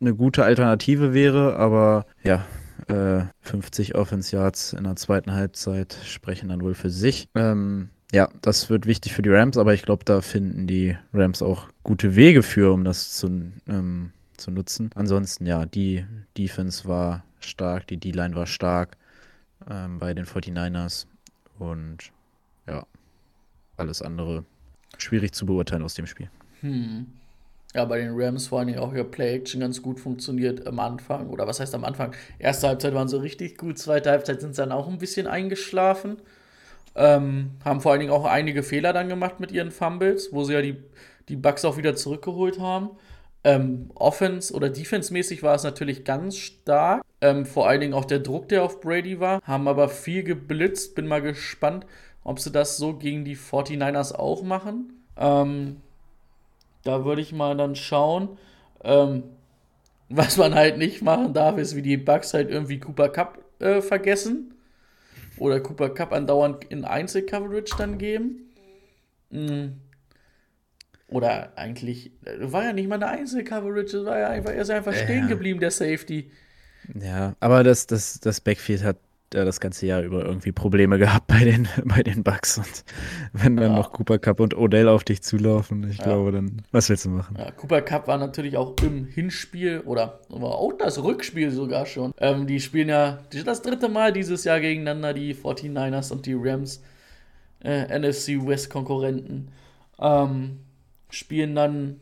[0.00, 2.44] eine gute Alternative wäre, aber ja,
[2.88, 7.28] äh, 50 Offense Yards in der zweiten Halbzeit sprechen dann wohl für sich.
[7.34, 11.42] Ähm, ja, das wird wichtig für die Rams, aber ich glaube, da finden die Rams
[11.42, 14.90] auch gute Wege für, um das zu, ähm, zu nutzen.
[14.94, 16.04] Ansonsten, ja, die
[16.38, 18.96] Defense war stark, die D-Line war stark
[19.68, 21.06] ähm, bei den 49ers
[21.58, 22.12] und
[22.68, 22.86] ja,
[23.76, 24.44] alles andere
[24.98, 26.28] schwierig zu beurteilen aus dem Spiel.
[26.60, 27.06] Hm.
[27.74, 31.28] Ja, bei den Rams vor allem auch ihr Play-Action ganz gut funktioniert am Anfang.
[31.28, 32.14] Oder was heißt am Anfang?
[32.38, 36.16] Erste Halbzeit waren sie richtig gut, zweite Halbzeit sind sie dann auch ein bisschen eingeschlafen.
[36.94, 40.54] Ähm, haben vor allen Dingen auch einige Fehler dann gemacht mit ihren Fumbles, wo sie
[40.54, 40.76] ja die,
[41.28, 42.90] die Bugs auch wieder zurückgeholt haben.
[43.44, 47.02] Ähm, Offense- oder Defense-mäßig war es natürlich ganz stark.
[47.20, 49.40] Ähm, vor allen Dingen auch der Druck, der auf Brady war.
[49.42, 50.94] Haben aber viel geblitzt.
[50.94, 51.86] Bin mal gespannt,
[52.26, 54.92] ob sie das so gegen die 49ers auch machen.
[55.16, 55.76] Ähm,
[56.82, 58.36] da würde ich mal dann schauen.
[58.82, 59.22] Ähm,
[60.08, 63.80] was man halt nicht machen darf, ist wie die Bugs halt irgendwie Cooper Cup äh,
[63.80, 64.54] vergessen
[65.38, 68.52] oder Cooper Cup andauernd in Einzelcoverage dann geben.
[69.30, 69.80] Hm.
[71.06, 72.10] Oder eigentlich,
[72.40, 75.70] war ja nicht mal eine Einzelcoverage, war ja einfach, er ist einfach stehen geblieben, der
[75.70, 76.32] Safety.
[77.00, 78.96] Ja, aber das, das, das Backfield hat
[79.36, 82.58] ja das ganze Jahr über irgendwie Probleme gehabt bei den, bei den Bugs.
[82.58, 82.84] Und
[83.32, 83.76] wenn dann ja.
[83.76, 86.04] noch Cooper Cup und Odell auf dich zulaufen, ich ja.
[86.04, 87.36] glaube, dann, was willst du machen?
[87.38, 92.12] Ja, Cooper Cup war natürlich auch im Hinspiel oder war auch das Rückspiel sogar schon.
[92.18, 96.82] Ähm, die spielen ja das dritte Mal dieses Jahr gegeneinander, die 49ers und die Rams,
[97.62, 99.48] äh, NFC West Konkurrenten.
[99.98, 100.60] Ähm,
[101.10, 102.00] spielen dann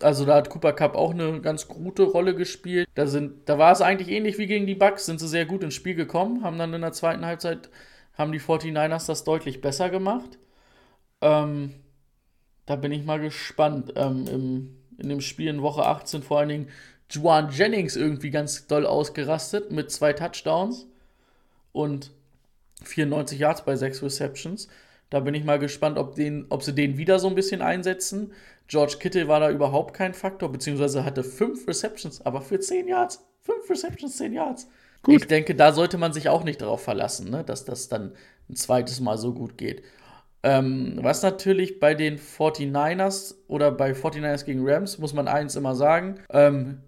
[0.00, 2.88] also da hat Cooper Cup auch eine ganz gute Rolle gespielt.
[2.94, 5.62] Da, sind, da war es eigentlich ähnlich wie gegen die Bucks, sind sie sehr gut
[5.62, 7.70] ins Spiel gekommen, haben dann in der zweiten Halbzeit,
[8.14, 10.38] haben die 49ers das deutlich besser gemacht.
[11.20, 11.74] Ähm,
[12.66, 13.92] da bin ich mal gespannt.
[13.96, 16.68] Ähm, im, in dem Spiel in Woche 18 vor allen Dingen
[17.10, 20.86] Juan Jennings irgendwie ganz doll ausgerastet mit zwei Touchdowns
[21.72, 22.12] und
[22.82, 24.68] 94 Yards bei sechs Receptions.
[25.14, 28.32] Da bin ich mal gespannt, ob, den, ob sie den wieder so ein bisschen einsetzen.
[28.66, 33.24] George Kittle war da überhaupt kein Faktor, beziehungsweise hatte fünf Receptions, aber für zehn Yards.
[33.38, 34.66] Fünf Receptions, zehn Yards.
[35.04, 35.14] Gut.
[35.14, 38.14] Ich denke, da sollte man sich auch nicht darauf verlassen, ne, dass das dann
[38.50, 39.84] ein zweites Mal so gut geht.
[40.42, 45.76] Ähm, was natürlich bei den 49ers oder bei 49ers gegen Rams, muss man eins immer
[45.76, 46.80] sagen, ähm,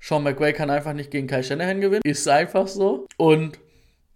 [0.00, 2.02] Sean McWay kann einfach nicht gegen Kai Shanahan gewinnen.
[2.06, 3.06] Ist einfach so.
[3.18, 3.58] Und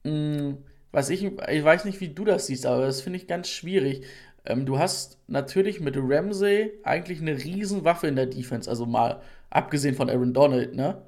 [0.05, 0.59] mh, mm,
[0.93, 4.05] was ich, ich weiß nicht, wie du das siehst, aber das finde ich ganz schwierig.
[4.45, 9.21] Ähm, du hast natürlich mit Ramsey eigentlich eine Riesenwaffe in der Defense, also mal
[9.51, 11.03] abgesehen von Aaron Donald, ne?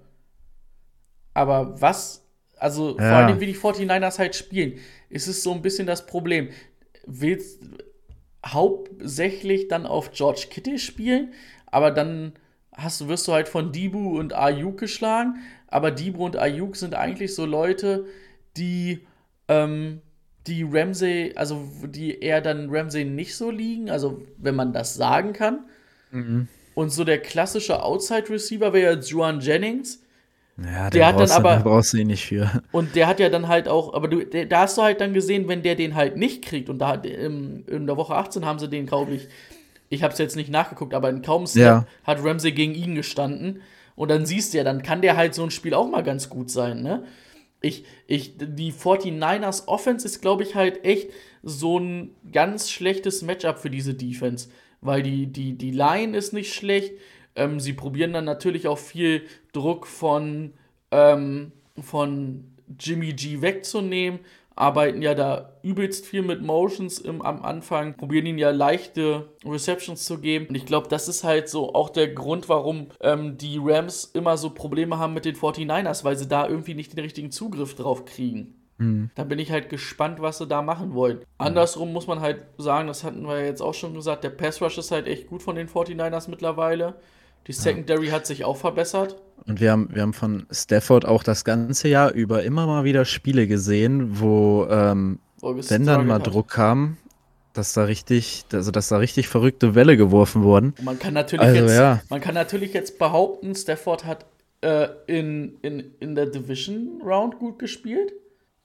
[1.33, 3.09] Aber was, also ja.
[3.09, 6.51] vor allem wie die 49ers halt spielen, ist es so ein bisschen das Problem.
[7.07, 7.63] Willst
[8.45, 11.33] hauptsächlich dann auf George Kittle spielen,
[11.67, 12.33] aber dann
[12.73, 15.37] hast, wirst du halt von Dibu und Ayuk geschlagen.
[15.69, 18.07] Aber Dibu und Ayuk sind eigentlich so Leute,
[18.57, 19.07] die
[19.51, 20.01] ähm,
[20.47, 25.33] die Ramsey, also die eher dann Ramsey nicht so liegen, also wenn man das sagen
[25.33, 25.65] kann.
[26.13, 26.49] Mhm.
[26.75, 30.03] Und so der klassische Outside-Receiver wäre ja Juan Jennings.
[30.57, 31.57] Ja, der hat dann aber.
[31.57, 32.63] Da brauchst du ihn nicht für.
[32.71, 35.15] Und der hat ja dann halt auch, aber du, der, da hast du halt dann
[35.15, 38.59] gesehen, wenn der den halt nicht kriegt, und da in, in der Woche 18 haben
[38.59, 39.29] sie den, glaube ich,
[39.89, 41.87] ich habe es jetzt nicht nachgeguckt, aber in kaum Snap ja.
[42.05, 43.63] hat Ramsey gegen ihn gestanden.
[43.97, 46.29] Und dann siehst du ja, dann kann der halt so ein Spiel auch mal ganz
[46.29, 47.05] gut sein, ne?
[47.61, 51.11] Ich, ich, die 49ers Offense ist, glaube ich, halt echt
[51.43, 54.49] so ein ganz schlechtes Matchup für diese Defense.
[54.81, 56.95] Weil die, die, die Line ist nicht schlecht.
[57.37, 60.55] Ähm, sie probieren dann natürlich auch viel Druck von,
[60.91, 62.45] ähm, von
[62.79, 64.21] Jimmy G wegzunehmen
[64.57, 70.05] arbeiten ja da übelst viel mit Motions im, am Anfang, probieren ihnen ja leichte Receptions
[70.05, 70.47] zu geben.
[70.47, 74.37] Und ich glaube, das ist halt so auch der Grund, warum ähm, die Rams immer
[74.37, 78.05] so Probleme haben mit den 49ers, weil sie da irgendwie nicht den richtigen Zugriff drauf
[78.05, 78.61] kriegen.
[78.81, 79.11] Mhm.
[79.15, 81.21] Da bin ich halt gespannt, was sie da machen wollen.
[81.39, 84.79] Andersrum muss man halt sagen, das hatten wir jetzt auch schon gesagt, der Pass Rush
[84.79, 86.95] ist halt echt gut von den 49ers mittlerweile.
[87.47, 88.13] Die Secondary ja.
[88.13, 89.17] hat sich auch verbessert.
[89.47, 93.05] Und wir haben, wir haben von Stafford auch das ganze Jahr über immer mal wieder
[93.05, 96.27] Spiele gesehen, wo, ähm, wo wenn dann mal hat.
[96.27, 96.97] Druck kam,
[97.53, 100.75] dass da richtig, also dass da richtig verrückte Welle geworfen wurden.
[100.83, 102.01] man kann natürlich also, jetzt, ja.
[102.09, 104.27] man kann natürlich jetzt behaupten, Stafford hat
[104.61, 108.13] äh, in, in, in der Division Round gut gespielt.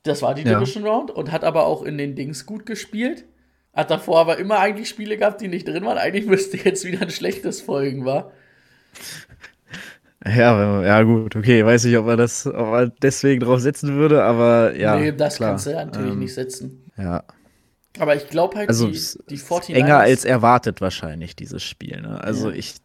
[0.04, 0.60] Das war die ja.
[0.60, 3.26] Division Round und hat aber auch in den Dings gut gespielt.
[3.74, 5.98] Hat davor aber immer eigentlich Spiele gehabt, die nicht drin waren.
[5.98, 8.32] Eigentlich müsste jetzt wieder ein schlechtes Folgen war.
[10.28, 11.64] Ja, ja, gut, okay.
[11.64, 14.98] Weiß nicht, ob er das, ob er deswegen drauf setzen würde, aber ja.
[14.98, 15.52] Nee, das klar.
[15.52, 16.92] kannst du ja natürlich ähm, nicht setzen.
[16.98, 17.24] Ja.
[18.00, 22.02] Aber ich glaube halt, also, die, die 49 Enger als erwartet wahrscheinlich, dieses Spiel.
[22.02, 22.22] Ne?
[22.22, 22.56] Also ja.
[22.56, 22.76] ich,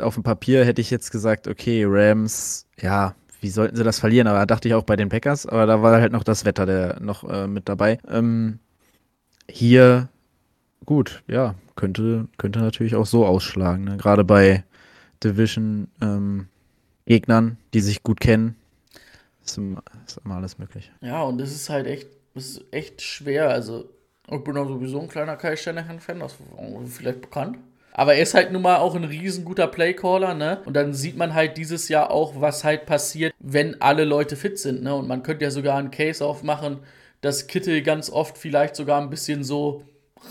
[0.00, 4.26] auf dem Papier hätte ich jetzt gesagt, okay, Rams, ja, wie sollten sie das verlieren?
[4.26, 6.64] Aber da dachte ich auch bei den Packers, aber da war halt noch das Wetter
[6.64, 7.98] der noch äh, mit dabei.
[8.08, 8.60] Ähm,
[9.50, 10.08] hier,
[10.86, 13.84] gut, ja, könnte, könnte natürlich auch so ausschlagen.
[13.84, 13.96] Ne?
[13.98, 14.64] Gerade bei
[15.22, 16.46] Division ähm,
[17.06, 18.56] Gegnern, die sich gut kennen.
[19.44, 20.90] Ist immer, ist immer alles möglich.
[21.00, 23.50] Ja, und es ist halt echt, ist echt schwer.
[23.50, 23.90] Also,
[24.30, 26.34] ich bin auch sowieso ein kleiner Kai Shanahan-Fan, das
[26.84, 27.58] ist vielleicht bekannt.
[27.92, 30.60] Aber er ist halt nun mal auch ein riesenguter Playcaller, ne?
[30.64, 34.58] Und dann sieht man halt dieses Jahr auch, was halt passiert, wenn alle Leute fit
[34.58, 34.94] sind, ne?
[34.96, 36.78] Und man könnte ja sogar einen Case aufmachen,
[37.20, 39.84] dass Kittel ganz oft vielleicht sogar ein bisschen so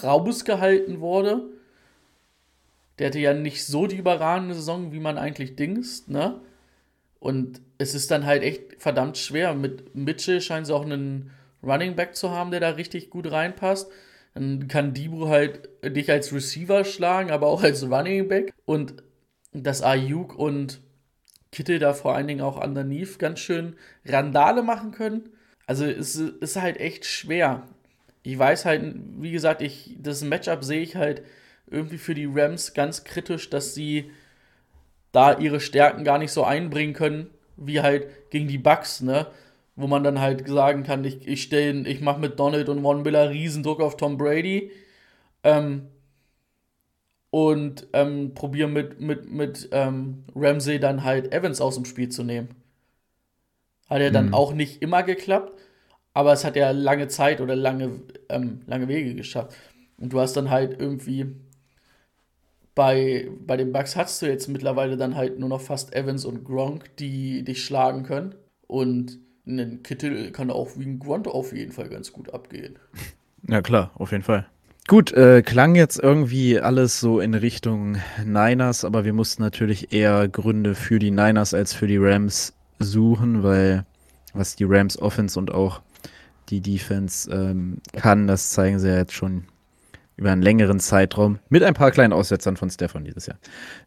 [0.04, 1.44] rausgehalten wurde.
[3.00, 6.42] Der hatte ja nicht so die überragende Saison, wie man eigentlich dingst, ne?
[7.24, 9.54] Und es ist dann halt echt verdammt schwer.
[9.54, 11.32] Mit Mitchell scheint sie auch einen
[11.64, 13.90] Running Back zu haben, der da richtig gut reinpasst.
[14.34, 18.54] Dann kann Dibro halt dich als Receiver schlagen, aber auch als Running Back.
[18.66, 18.96] Und
[19.54, 20.82] dass Ayuk und
[21.54, 25.30] Kittel da vor allen Dingen auch underneath ganz schön Randale machen können.
[25.66, 27.70] Also es ist halt echt schwer.
[28.24, 31.24] Ich weiß halt, wie gesagt, ich, das Matchup sehe ich halt
[31.68, 34.12] irgendwie für die Rams ganz kritisch, dass sie
[35.14, 39.28] da ihre Stärken gar nicht so einbringen können, wie halt gegen die Bucks, ne?
[39.76, 43.04] Wo man dann halt sagen kann, ich, ich stelle, ich mache mit Donald und Von
[43.04, 44.72] Miller Riesendruck auf Tom Brady.
[45.44, 45.88] Ähm,
[47.30, 52.24] und ähm, probiere mit, mit, mit ähm, Ramsey dann halt Evans aus dem Spiel zu
[52.24, 52.50] nehmen.
[53.90, 54.34] Hat ja dann mhm.
[54.36, 55.52] auch nicht immer geklappt,
[56.14, 59.56] aber es hat ja lange Zeit oder lange, ähm, lange Wege geschafft.
[59.98, 61.36] Und du hast dann halt irgendwie
[62.76, 66.44] bei, bei den Bucks hast du jetzt mittlerweile dann halt nur noch fast Evans und
[66.44, 68.36] Gronk, die dich schlagen können.
[68.68, 72.78] Und ein Kittel kann auch wie ein Grunt auf jeden Fall ganz gut abgehen.
[73.46, 74.46] Ja, klar, auf jeden Fall.
[74.88, 80.30] Gut, äh, klang jetzt irgendwie alles so in Richtung Niners, aber wir mussten natürlich eher
[80.30, 83.86] Gründe für die Niners als für die Rams suchen, weil
[84.34, 85.82] was die Rams Offense und auch
[86.50, 89.44] die Defense ähm, kann, das zeigen sie ja jetzt schon
[90.16, 93.38] über einen längeren Zeitraum mit ein paar kleinen Aussetzern von Stefan dieses Jahr.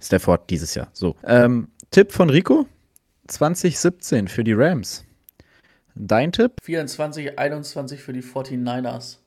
[0.00, 0.88] Stafford dieses Jahr.
[0.92, 1.16] So.
[1.24, 2.66] Ähm, Tipp von Rico:
[3.28, 5.04] 2017 für die Rams.
[5.94, 6.52] Dein Tipp?
[6.62, 9.18] 24, 21 für die 49ers.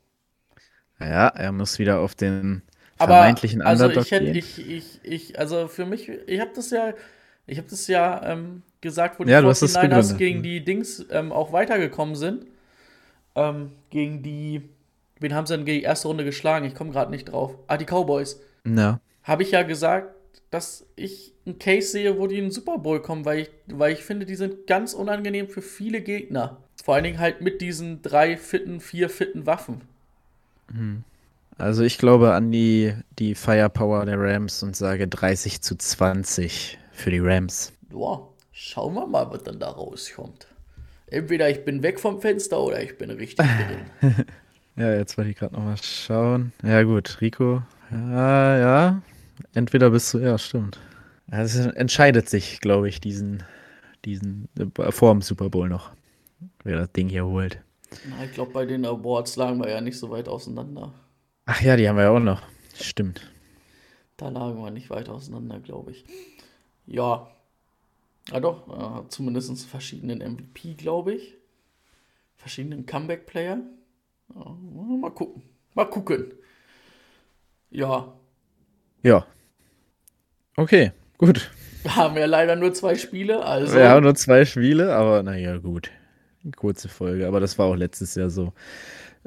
[1.00, 2.62] Ja, er muss wieder auf den
[2.98, 4.36] vermeintlichen Aber, also Underdog ich, hätte, gehen.
[4.36, 6.94] Ich, ich, ich, also für mich, ich habe das ja,
[7.48, 11.52] ich habe das ja ähm, gesagt, wo die ja, 49ers gegen die Dings ähm, auch
[11.52, 12.46] weitergekommen sind.
[13.36, 14.70] Ähm, gegen die
[15.20, 16.66] Wen haben sie denn die erste Runde geschlagen?
[16.66, 17.56] Ich komme gerade nicht drauf.
[17.68, 18.40] Ah, die Cowboys.
[18.66, 19.00] Ja.
[19.24, 20.16] Habe ich ja gesagt,
[20.52, 23.94] dass ich einen Case sehe, wo die in den Super Bowl kommen, weil ich, weil
[23.94, 26.58] ich finde, die sind ganz unangenehm für viele Gegner.
[26.84, 29.82] Vor allen Dingen halt mit diesen drei fitten, vier fitten Waffen.
[30.72, 31.04] Hm.
[31.58, 37.12] Also ich glaube an die, die Firepower der Rams und sage 30 zu 20 für
[37.12, 37.74] die Rams.
[37.90, 40.48] Boah, schauen wir mal, was dann da rauskommt.
[41.08, 43.46] Entweder ich bin weg vom Fenster oder ich bin richtig
[44.02, 44.26] drin.
[44.80, 46.54] Ja, jetzt wollte ich gerade noch mal schauen.
[46.64, 47.64] Ja, gut, Rico.
[47.92, 49.04] Ja, ja.
[49.54, 50.80] Entweder bist du, ja, stimmt.
[51.32, 53.44] Es entscheidet sich, glaube ich, diesen,
[54.06, 55.92] diesen, äh, vor dem Super Bowl noch,
[56.64, 57.64] wer das Ding hier holt.
[58.04, 60.94] Na, ich glaube, bei den Awards lagen wir ja nicht so weit auseinander.
[61.46, 62.42] Ach ja, die haben wir ja auch noch.
[62.76, 63.22] Stimmt.
[64.18, 66.06] Da lagen wir nicht weit auseinander, glaube ich.
[66.88, 67.30] Ja.
[68.32, 69.04] Ja, doch.
[69.06, 71.38] Äh, zumindest verschiedenen MVP, glaube ich.
[72.38, 73.62] verschiedenen Comeback-Player.
[74.36, 74.56] Ja,
[75.02, 75.44] mal gucken.
[75.74, 76.34] Mal gucken.
[77.72, 78.14] Ja.
[79.04, 79.26] Ja.
[80.56, 81.50] Okay, gut.
[81.84, 83.76] Wir haben ja leider nur zwei Spiele, also.
[83.76, 85.92] Wir haben nur zwei Spiele, aber naja, gut.
[86.56, 88.54] Kurze Folge, aber das war auch letztes Jahr so.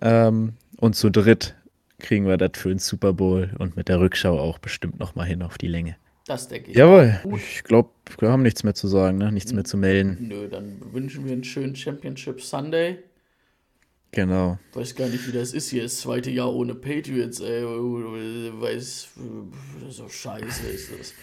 [0.01, 1.55] Ähm, und zu dritt
[1.99, 5.43] kriegen wir das für den Super Bowl und mit der Rückschau auch bestimmt nochmal hin
[5.43, 5.97] auf die Länge.
[6.27, 6.77] Das denke ich.
[6.77, 9.33] Jawohl, ich glaube, wir haben nichts mehr zu sagen, ne?
[9.33, 10.29] nichts mehr zu melden.
[10.29, 12.99] Nö, dann wünschen wir einen schönen Championship Sunday.
[14.13, 14.59] Genau.
[14.75, 17.65] Weiß gar nicht, wie das ist hier, das zweite Jahr ohne Patriots, ey.
[17.65, 19.09] Weiß,
[19.89, 21.15] so scheiße ist das.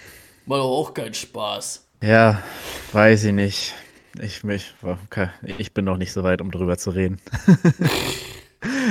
[0.48, 1.86] Macht auch keinen Spaß.
[2.02, 2.42] Ja,
[2.92, 3.76] weiß ich nicht.
[4.20, 7.22] Ich, mich, okay, ich bin noch nicht so weit, um drüber zu reden.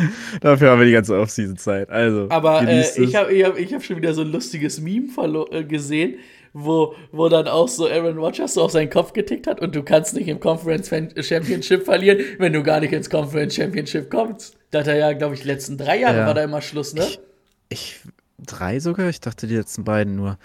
[0.40, 1.90] Dafür haben wir die ganze Offseason-Zeit.
[1.90, 5.08] Also, Aber äh, ich habe ich hab, ich hab schon wieder so ein lustiges Meme
[5.50, 6.18] äh, gesehen,
[6.52, 9.82] wo, wo dann auch so Aaron Rodgers so auf seinen Kopf getickt hat und du
[9.82, 14.56] kannst nicht im Conference Championship verlieren, wenn du gar nicht ins Conference Championship kommst.
[14.70, 16.26] Da hat er ja, glaube ich, die letzten drei Jahre ja.
[16.26, 17.04] war da immer Schluss, ne?
[17.04, 17.20] Ich,
[17.68, 18.00] ich,
[18.38, 19.08] drei sogar?
[19.08, 20.38] Ich dachte die letzten beiden nur.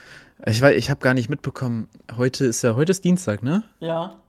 [0.46, 1.88] Ich weiß, ich habe gar nicht mitbekommen.
[2.18, 3.64] Heute ist ja, heute ist Dienstag, ne?
[3.80, 4.20] Ja.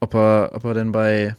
[0.00, 1.36] Ob er, ob er denn bei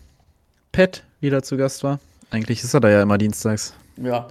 [0.72, 2.00] Pat wieder zu Gast war?
[2.32, 3.76] Eigentlich ist er da ja immer dienstags.
[3.98, 4.30] Ja.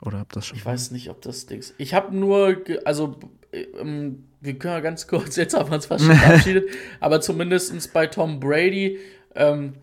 [0.00, 0.56] Oder habt das schon?
[0.56, 1.74] Ich weiß nicht, ob das Dings.
[1.76, 3.16] Ich habe nur, also
[3.52, 7.92] ähm, wir können ja ganz kurz, jetzt haben wir uns fast schon verabschiedet, aber zumindest
[7.92, 8.98] bei Tom Brady,
[9.34, 9.74] ähm,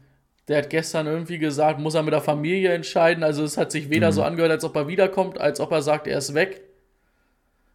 [0.47, 3.21] der hat gestern irgendwie gesagt, muss er mit der Familie entscheiden.
[3.23, 4.13] Also es hat sich weder mhm.
[4.13, 6.61] so angehört, als ob er wiederkommt, als ob er sagt, er ist weg.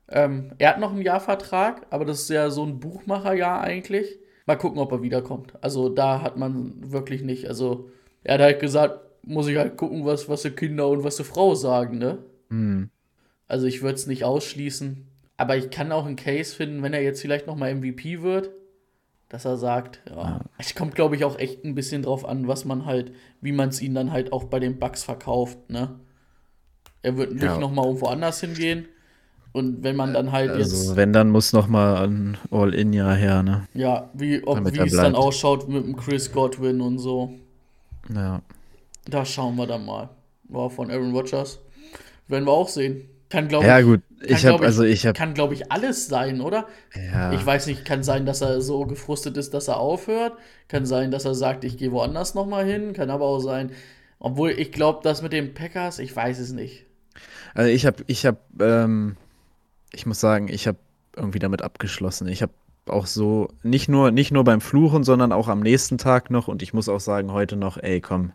[0.09, 4.19] Ähm, er hat noch einen Jahrvertrag, aber das ist ja so ein Buchmacherjahr eigentlich.
[4.47, 5.53] Mal gucken, ob er wiederkommt.
[5.61, 7.91] Also da hat man wirklich nicht, also
[8.25, 11.25] er hat halt gesagt, muss ich halt gucken, was, was die Kinder und was die
[11.25, 12.19] Frau sagen, ne?
[12.49, 12.91] Mhm.
[13.47, 15.07] Also ich würde es nicht ausschließen.
[15.37, 18.51] Aber ich kann auch einen Case finden, wenn er jetzt vielleicht nochmal MVP wird,
[19.29, 22.65] dass er sagt, ja, es kommt, glaube ich, auch echt ein bisschen drauf an, was
[22.65, 25.99] man halt, wie man es ihn dann halt auch bei den Bugs verkauft, ne?
[27.03, 27.59] Er wird nicht ja.
[27.59, 28.87] nochmal irgendwo anders hingehen.
[29.53, 30.73] Und wenn man dann halt also, jetzt.
[30.73, 33.67] Also, wenn, dann muss nochmal ein All-In-Jahr her, ne?
[33.75, 37.35] Ja, wie, wie es dann ausschaut mit dem Chris Godwin und so.
[38.15, 38.41] Ja.
[39.07, 40.11] Da schauen wir dann mal.
[40.45, 41.61] War von Aaron Rodgers.
[42.29, 43.09] Werden wir auch sehen.
[43.29, 43.87] Kann, glaube ja, ich.
[43.87, 44.03] gut.
[44.25, 45.19] Ich habe, also ich habe.
[45.19, 46.67] Kann, glaube ich, alles sein, oder?
[46.95, 47.33] Ja.
[47.33, 50.35] Ich weiß nicht, kann sein, dass er so gefrustet ist, dass er aufhört.
[50.69, 52.93] Kann sein, dass er sagt, ich gehe woanders nochmal hin.
[52.93, 53.71] Kann aber auch sein,
[54.19, 56.85] obwohl ich glaube, das mit den Packers, ich weiß es nicht.
[57.55, 59.17] Also ich habe, ich habe, ähm,
[59.93, 60.79] ich muss sagen, ich habe
[61.17, 62.29] irgendwie damit abgeschlossen.
[62.29, 62.53] Ich habe
[62.87, 66.63] auch so, nicht nur, nicht nur beim Fluchen, sondern auch am nächsten Tag noch und
[66.63, 68.33] ich muss auch sagen, heute noch, ey, komm,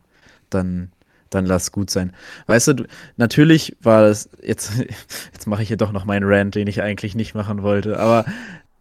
[0.49, 0.91] dann,
[1.29, 2.13] dann lass gut sein.
[2.47, 4.71] Weißt du, natürlich war das, jetzt,
[5.33, 8.25] jetzt mache ich hier doch noch meinen Rant, den ich eigentlich nicht machen wollte, aber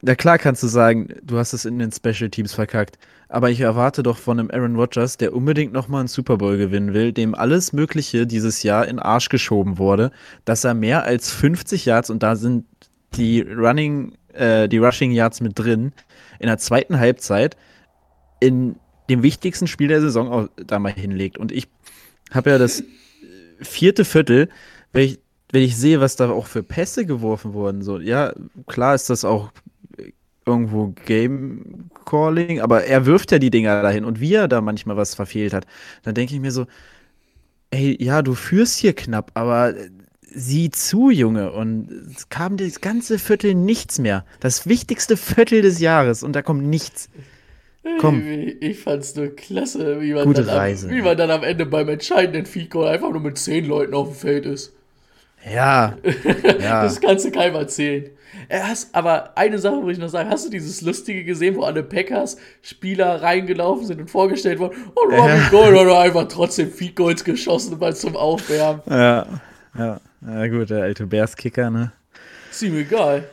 [0.02, 2.98] na klar kannst du sagen, du hast es in den Special Teams verkackt,
[3.28, 6.94] aber ich erwarte doch von einem Aaron Rodgers, der unbedingt nochmal einen Super Bowl gewinnen
[6.94, 10.12] will, dem alles Mögliche dieses Jahr in Arsch geschoben wurde,
[10.44, 12.66] dass er mehr als 50 Yards, und da sind
[13.14, 15.92] die Running, äh, die Rushing Yards mit drin,
[16.38, 17.56] in der zweiten Halbzeit
[18.38, 18.76] in
[19.08, 21.38] dem wichtigsten Spiel der Saison auch da mal hinlegt.
[21.38, 21.68] Und ich
[22.32, 22.82] habe ja das
[23.60, 24.48] vierte Viertel,
[24.92, 25.20] wenn ich,
[25.52, 28.32] wenn ich sehe, was da auch für Pässe geworfen wurden, so, ja,
[28.66, 29.52] klar ist das auch
[30.44, 34.96] irgendwo Game Calling, aber er wirft ja die Dinger dahin und wie er da manchmal
[34.96, 35.66] was verfehlt hat,
[36.02, 36.66] dann denke ich mir so,
[37.70, 39.74] ey, ja, du führst hier knapp, aber
[40.36, 41.52] sieh zu, Junge.
[41.52, 44.24] Und es kam das ganze Viertel nichts mehr.
[44.40, 47.08] Das wichtigste Viertel des Jahres und da kommt nichts.
[48.00, 48.26] Komm.
[48.26, 50.88] Ich, ich fand's nur klasse, wie man, Gute dann Reise.
[50.88, 54.08] Am, wie man dann am Ende beim entscheidenden Fico einfach nur mit zehn Leuten auf
[54.08, 54.72] dem Feld ist.
[55.48, 55.96] Ja.
[56.60, 56.82] ja.
[56.82, 58.10] das kannst du keinem erzählen.
[58.50, 61.82] Hast, aber eine Sache muss ich noch sagen: Hast du dieses Lustige gesehen, wo alle
[61.82, 64.76] Packers-Spieler reingelaufen sind und vorgestellt wurden?
[64.94, 65.48] Und Robbie ja.
[65.50, 68.82] Gold hat einfach trotzdem Feed Goals geschossen, weil zum Aufwärmen.
[68.88, 69.26] Ja,
[69.76, 70.00] ja.
[70.26, 71.92] Ja, gut, der alte Bears-Kicker, ne?
[72.60, 73.28] Ihm egal.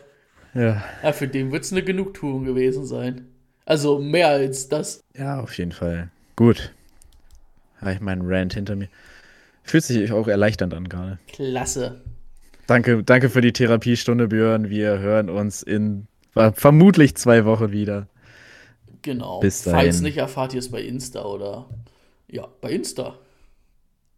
[0.53, 0.83] Ja.
[1.01, 3.32] ja für den wird es eine Genugtuung gewesen sein.
[3.65, 5.01] Also mehr als das.
[5.17, 6.09] Ja, auf jeden Fall.
[6.35, 6.73] Gut.
[7.79, 8.89] Habe ich meinen Rant hinter mir.
[9.63, 11.19] Fühlt sich auch erleichternd an gerade.
[11.27, 12.01] Klasse.
[12.67, 14.69] Danke, danke für die Therapiestunde, Björn.
[14.69, 18.07] Wir hören uns in vermutlich zwei Wochen wieder.
[19.01, 19.39] Genau.
[19.39, 19.79] Bis dahin.
[19.79, 21.69] Falls nicht, erfahrt ihr es bei Insta oder.
[22.27, 23.19] Ja, bei Insta.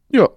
[0.10, 0.30] Ja.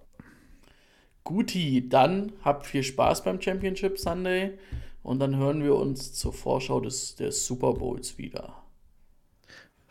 [1.24, 4.58] Guti, dann habt viel Spaß beim Championship Sunday
[5.02, 8.54] und dann hören wir uns zur Vorschau des, des Super Bowls wieder.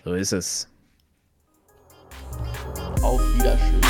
[0.08, 0.70] So ist es.
[3.02, 3.82] Auf Wiedersehen.